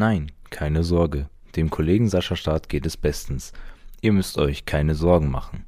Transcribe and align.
Nein, 0.00 0.32
keine 0.48 0.82
Sorge, 0.82 1.28
dem 1.56 1.68
Kollegen 1.68 2.08
Sascha 2.08 2.34
Staat 2.34 2.70
geht 2.70 2.86
es 2.86 2.96
bestens. 2.96 3.52
Ihr 4.00 4.14
müsst 4.14 4.38
euch 4.38 4.64
keine 4.64 4.94
Sorgen 4.94 5.30
machen. 5.30 5.66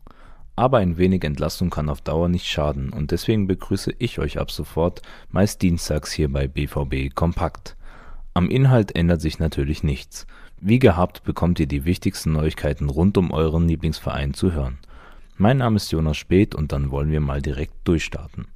Aber 0.57 0.79
ein 0.79 0.97
wenig 0.97 1.23
Entlastung 1.23 1.69
kann 1.69 1.91
auf 1.91 2.01
Dauer 2.01 2.31
nicht 2.31 2.47
schaden 2.47 2.95
und 2.95 3.11
deswegen 3.11 3.47
begrüße 3.47 3.93
ich 3.99 4.19
euch 4.21 4.39
ab 4.39 4.51
sofort 4.51 5.03
meist 5.29 5.61
dienstags 5.61 6.13
hier 6.13 6.33
bei 6.33 6.49
BVB 6.49 7.15
Kompakt. 7.15 7.77
Am 8.33 8.49
Inhalt 8.49 8.97
ändert 8.97 9.21
sich 9.21 9.39
natürlich 9.39 9.83
nichts. 9.83 10.27
Wie 10.59 10.79
gehabt 10.79 11.25
bekommt 11.25 11.61
ihr 11.61 11.67
die 11.67 11.85
wichtigsten 11.85 12.33
Neuigkeiten 12.33 12.89
rund 12.89 13.19
um 13.19 13.33
euren 13.33 13.69
Lieblingsverein 13.69 14.33
zu 14.33 14.53
hören. 14.53 14.79
Mein 15.37 15.59
Name 15.59 15.77
ist 15.77 15.93
Jonas 15.93 16.17
Speth 16.17 16.55
und 16.55 16.73
dann 16.73 16.91
wollen 16.91 17.11
wir 17.11 17.21
mal 17.21 17.43
direkt 17.43 17.87
durchstarten. 17.87 18.47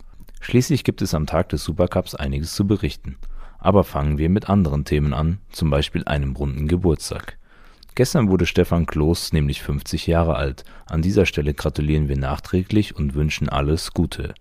Schließlich 0.41 0.85
gibt 0.85 1.03
es 1.03 1.13
am 1.13 1.27
Tag 1.27 1.51
des 1.51 1.65
Supercups 1.65 2.15
einiges 2.15 2.55
zu 2.55 2.67
berichten. 2.67 3.19
Aber 3.59 3.85
fangen 3.85 4.19
wir 4.19 4.29
mit 4.29 4.49
anderen 4.49 4.85
Themen 4.85 5.13
an, 5.13 5.39
zum 5.51 5.71
Beispiel 5.71 6.05
einem 6.05 6.37
runden 6.37 6.69
Geburtstag. 6.69 7.39
Gestern 7.95 8.29
wurde 8.29 8.45
Stefan 8.45 8.85
Kloß 8.85 9.33
nämlich 9.33 9.63
50 9.63 10.07
Jahre 10.07 10.37
alt. 10.37 10.65
An 10.85 11.01
dieser 11.01 11.25
Stelle 11.25 11.55
gratulieren 11.55 12.09
wir 12.09 12.19
nachträglich 12.19 12.95
und 12.95 13.15
wünschen 13.15 13.49
alles 13.49 13.93
Gute. 13.93 14.35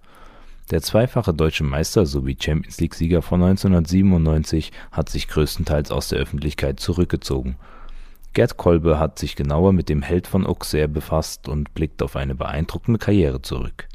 Der 0.71 0.81
zweifache 0.81 1.33
deutsche 1.33 1.63
Meister 1.63 2.05
sowie 2.05 2.35
Champions 2.39 2.81
League-Sieger 2.81 3.21
von 3.21 3.41
1997 3.43 4.71
hat 4.91 5.09
sich 5.09 5.27
größtenteils 5.27 5.91
aus 5.91 6.09
der 6.09 6.19
Öffentlichkeit 6.19 6.79
zurückgezogen. 6.79 7.55
Gerd 8.33 8.57
Kolbe 8.57 8.99
hat 8.99 9.19
sich 9.19 9.37
genauer 9.37 9.71
mit 9.71 9.87
dem 9.87 10.01
Held 10.01 10.27
von 10.27 10.45
Auxerre 10.45 10.89
befasst 10.89 11.47
und 11.47 11.73
blickt 11.75 12.03
auf 12.03 12.17
eine 12.17 12.35
beeindruckende 12.35 12.99
Karriere 12.99 13.41
zurück. 13.41 13.87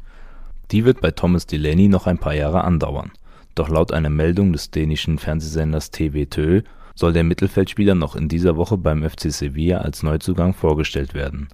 Die 0.71 0.85
wird 0.85 1.01
bei 1.01 1.11
Thomas 1.11 1.45
Delaney 1.45 1.89
noch 1.89 2.07
ein 2.07 2.17
paar 2.17 2.33
Jahre 2.33 2.63
andauern. 2.63 3.11
Doch 3.55 3.69
laut 3.69 3.91
einer 3.91 4.09
Meldung 4.09 4.53
des 4.53 4.71
dänischen 4.71 5.17
Fernsehsenders 5.17 5.91
TV 5.91 6.25
Tö 6.29 6.61
soll 6.95 7.13
der 7.13 7.23
Mittelfeldspieler 7.23 7.95
noch 7.95 8.15
in 8.15 8.27
dieser 8.27 8.55
Woche 8.55 8.77
beim 8.77 9.07
FC 9.07 9.31
Sevilla 9.31 9.79
als 9.79 10.03
Neuzugang 10.03 10.53
vorgestellt 10.53 11.13
werden. 11.13 11.49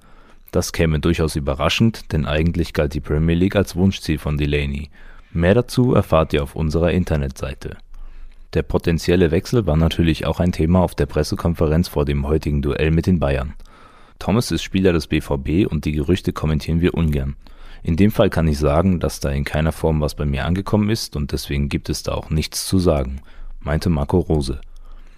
Das 0.52 0.72
käme 0.72 1.00
durchaus 1.00 1.36
überraschend, 1.36 2.12
denn 2.12 2.26
eigentlich 2.26 2.74
galt 2.74 2.94
die 2.94 3.02
Premier 3.02 3.36
League 3.36 3.56
als 3.56 3.76
Wunschziel 3.76 4.18
von 4.18 4.38
Delaney. 4.38 4.90
Mehr 5.32 5.54
dazu 5.54 5.94
erfahrt 5.94 6.34
ihr 6.34 6.44
auf 6.44 6.56
unserer 6.56 6.92
Internetseite. 6.92 7.78
Der 8.54 8.64
potenzielle 8.64 9.32
Wechsel 9.32 9.66
war 9.66 9.76
natürlich 9.76 10.26
auch 10.26 10.40
ein 10.40 10.54
Thema 10.54 10.80
auf 10.80 10.96
der 10.96 11.06
Pressekonferenz 11.06 11.90
vor 11.90 12.06
dem 12.06 12.26
heutigen 12.26 12.62
Duell 12.62 12.92
mit 12.92 13.06
den 13.06 13.20
Bayern. 13.20 13.54
Thomas 14.20 14.52
ist 14.52 14.64
Spieler 14.64 14.94
des 14.94 15.08
BVB 15.08 15.70
und 15.70 15.86
die 15.86 15.92
Gerüchte 15.92 16.34
kommentieren 16.34 16.82
wir 16.82 16.94
ungern. 16.94 17.36
In 17.84 17.96
dem 17.96 18.12
Fall 18.12 18.30
kann 18.30 18.48
ich 18.48 18.58
sagen, 18.58 19.00
dass 19.00 19.20
da 19.20 19.30
in 19.30 19.44
keiner 19.44 19.72
Form 19.72 20.02
was 20.02 20.16
bei 20.16 20.26
mir 20.26 20.46
angekommen 20.46 20.90
ist 20.90 21.16
und 21.16 21.32
deswegen 21.32 21.70
gibt 21.70 21.90
es 21.90 22.04
da 22.04 22.14
auch 22.14 22.30
nichts 22.30 22.68
zu 22.68 22.80
sagen, 22.80 23.22
meinte 23.60 23.90
Marco 23.90 24.20
Rose. 24.20 24.60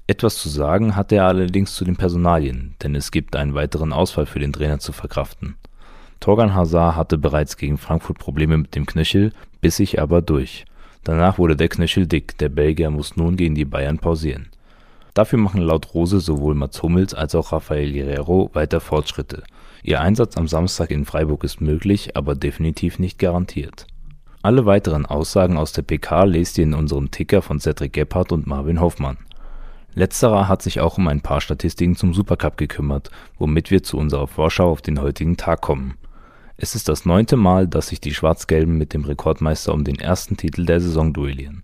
Etwas 0.07 0.37
zu 0.37 0.49
sagen 0.49 0.95
hat 0.95 1.11
er 1.11 1.25
allerdings 1.25 1.75
zu 1.75 1.85
den 1.85 1.95
Personalien, 1.95 2.75
denn 2.81 2.95
es 2.95 3.11
gibt 3.11 3.35
einen 3.35 3.53
weiteren 3.53 3.93
Ausfall 3.93 4.25
für 4.25 4.39
den 4.39 4.53
Trainer 4.53 4.79
zu 4.79 4.91
verkraften. 4.91 5.55
Torgan 6.19 6.53
Hazard 6.53 6.95
hatte 6.95 7.17
bereits 7.17 7.57
gegen 7.57 7.77
Frankfurt 7.77 8.17
Probleme 8.17 8.57
mit 8.57 8.75
dem 8.75 8.85
Knöchel, 8.85 9.31
biss 9.61 9.77
sich 9.77 10.01
aber 10.01 10.21
durch. 10.21 10.65
Danach 11.03 11.37
wurde 11.37 11.55
der 11.55 11.69
Knöchel 11.69 12.07
dick, 12.07 12.37
der 12.39 12.49
Belgier 12.49 12.89
muss 12.89 13.15
nun 13.15 13.37
gegen 13.37 13.55
die 13.55 13.65
Bayern 13.65 13.99
pausieren. 13.99 14.47
Dafür 15.13 15.39
machen 15.39 15.61
laut 15.61 15.93
Rose 15.93 16.19
sowohl 16.19 16.55
Mats 16.55 16.81
Hummels 16.83 17.13
als 17.13 17.35
auch 17.35 17.51
Rafael 17.51 17.91
Guerrero 17.91 18.49
weiter 18.53 18.79
Fortschritte. 18.79 19.43
Ihr 19.83 20.01
Einsatz 20.01 20.37
am 20.37 20.47
Samstag 20.47 20.91
in 20.91 21.05
Freiburg 21.05 21.43
ist 21.43 21.61
möglich, 21.61 22.15
aber 22.15 22.35
definitiv 22.35 22.99
nicht 22.99 23.17
garantiert. 23.19 23.87
Alle 24.41 24.65
weiteren 24.65 25.05
Aussagen 25.05 25.57
aus 25.57 25.73
der 25.73 25.81
PK 25.81 26.23
lest 26.23 26.57
ihr 26.57 26.63
in 26.63 26.73
unserem 26.73 27.11
Ticker 27.11 27.41
von 27.41 27.59
Cedric 27.59 27.93
Gebhardt 27.93 28.31
und 28.31 28.47
Marvin 28.47 28.79
Hoffmann. 28.79 29.17
Letzterer 29.95 30.47
hat 30.47 30.61
sich 30.61 30.79
auch 30.79 30.97
um 30.97 31.07
ein 31.07 31.21
paar 31.21 31.41
Statistiken 31.41 31.95
zum 31.95 32.13
Supercup 32.13 32.55
gekümmert, 32.55 33.09
womit 33.37 33.71
wir 33.71 33.83
zu 33.83 33.97
unserer 33.97 34.27
Vorschau 34.27 34.71
auf 34.71 34.81
den 34.81 35.01
heutigen 35.01 35.35
Tag 35.35 35.61
kommen. 35.61 35.95
Es 36.55 36.75
ist 36.75 36.87
das 36.87 37.05
neunte 37.05 37.37
Mal, 37.37 37.67
dass 37.67 37.87
sich 37.87 37.99
die 37.99 38.13
Schwarz-Gelben 38.13 38.77
mit 38.77 38.93
dem 38.93 39.03
Rekordmeister 39.03 39.73
um 39.73 39.83
den 39.83 39.99
ersten 39.99 40.37
Titel 40.37 40.65
der 40.65 40.79
Saison 40.79 41.13
duellieren. 41.13 41.63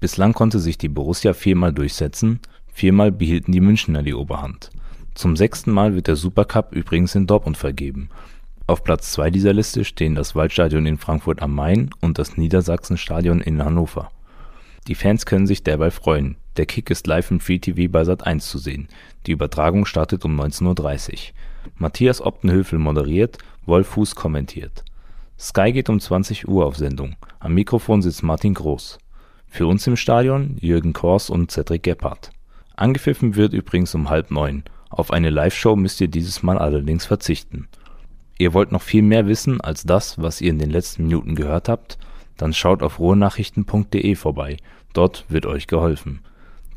Bislang 0.00 0.32
konnte 0.32 0.60
sich 0.60 0.78
die 0.78 0.88
Borussia 0.88 1.34
viermal 1.34 1.72
durchsetzen, 1.72 2.40
viermal 2.78 3.10
behielten 3.10 3.50
die 3.50 3.60
Münchner 3.60 4.04
die 4.04 4.14
Oberhand. 4.14 4.70
Zum 5.14 5.34
sechsten 5.34 5.72
Mal 5.72 5.96
wird 5.96 6.06
der 6.06 6.14
Supercup 6.14 6.72
übrigens 6.72 7.16
in 7.16 7.26
Dortmund 7.26 7.56
vergeben. 7.56 8.08
Auf 8.68 8.84
Platz 8.84 9.10
zwei 9.10 9.30
dieser 9.30 9.52
Liste 9.52 9.84
stehen 9.84 10.14
das 10.14 10.36
Waldstadion 10.36 10.86
in 10.86 10.96
Frankfurt 10.96 11.42
am 11.42 11.54
Main 11.54 11.90
und 12.00 12.18
das 12.18 12.36
Niedersachsenstadion 12.36 13.40
in 13.40 13.64
Hannover. 13.64 14.12
Die 14.86 14.94
Fans 14.94 15.26
können 15.26 15.48
sich 15.48 15.64
derweil 15.64 15.90
freuen. 15.90 16.36
Der 16.56 16.66
Kick 16.66 16.88
ist 16.90 17.08
live 17.08 17.32
im 17.32 17.40
Free 17.40 17.58
TV 17.58 17.90
bei 17.90 18.02
Sat1 18.02 18.40
zu 18.40 18.58
sehen. 18.58 18.86
Die 19.26 19.32
Übertragung 19.32 19.84
startet 19.84 20.24
um 20.24 20.38
19:30 20.38 21.12
Uhr. 21.12 21.18
Matthias 21.78 22.20
Optenhöfel 22.20 22.78
moderiert, 22.78 23.38
Wolf 23.66 23.88
Fuß 23.88 24.14
kommentiert. 24.14 24.84
Sky 25.36 25.72
geht 25.72 25.88
um 25.88 25.98
20 25.98 26.46
Uhr 26.46 26.64
auf 26.64 26.76
Sendung. 26.76 27.16
Am 27.40 27.54
Mikrofon 27.54 28.02
sitzt 28.02 28.22
Martin 28.22 28.54
Groß. 28.54 28.98
Für 29.48 29.66
uns 29.66 29.86
im 29.86 29.96
Stadion 29.96 30.56
Jürgen 30.60 30.92
Kors 30.92 31.28
und 31.28 31.50
Cedric 31.50 31.82
Gebhardt. 31.82 32.30
Angepfiffen 32.78 33.34
wird 33.34 33.54
übrigens 33.54 33.94
um 33.94 34.08
halb 34.08 34.30
neun. 34.30 34.62
Auf 34.88 35.10
eine 35.10 35.30
Live-Show 35.30 35.74
müsst 35.74 36.00
ihr 36.00 36.08
dieses 36.08 36.44
Mal 36.44 36.58
allerdings 36.58 37.06
verzichten. 37.06 37.68
Ihr 38.38 38.54
wollt 38.54 38.70
noch 38.70 38.82
viel 38.82 39.02
mehr 39.02 39.26
wissen 39.26 39.60
als 39.60 39.82
das, 39.82 40.22
was 40.22 40.40
ihr 40.40 40.50
in 40.50 40.60
den 40.60 40.70
letzten 40.70 41.02
Minuten 41.02 41.34
gehört 41.34 41.68
habt? 41.68 41.98
Dann 42.36 42.54
schaut 42.54 42.84
auf 42.84 43.00
ruhenachrichten.de 43.00 44.14
vorbei. 44.14 44.58
Dort 44.92 45.24
wird 45.28 45.44
euch 45.44 45.66
geholfen. 45.66 46.20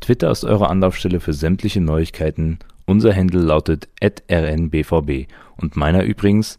Twitter 0.00 0.30
ist 0.32 0.44
eure 0.44 0.68
Anlaufstelle 0.68 1.20
für 1.20 1.32
sämtliche 1.32 1.80
Neuigkeiten. 1.80 2.58
Unser 2.84 3.14
Handle 3.14 3.40
lautet 3.40 3.88
rnbvb 4.02 5.28
und 5.56 5.76
meiner 5.76 6.02
übrigens 6.02 6.58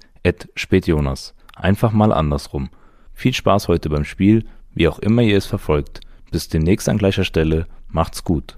spätjonas. 0.55 1.35
Einfach 1.53 1.91
mal 1.91 2.13
andersrum. 2.13 2.69
Viel 3.13 3.33
Spaß 3.33 3.67
heute 3.67 3.89
beim 3.89 4.05
Spiel, 4.05 4.45
wie 4.73 4.87
auch 4.87 4.99
immer 4.99 5.21
ihr 5.21 5.37
es 5.37 5.45
verfolgt. 5.45 5.99
Bis 6.31 6.47
demnächst 6.47 6.87
an 6.87 6.97
gleicher 6.97 7.25
Stelle. 7.25 7.67
Macht's 7.89 8.23
gut. 8.23 8.57